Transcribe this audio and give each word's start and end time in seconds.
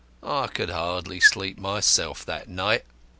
I 0.23 0.47
could 0.47 0.71
hardly 0.71 1.19
sleep 1.19 1.59
myself 1.59 2.25
that 2.25 2.49
night. 2.49 2.85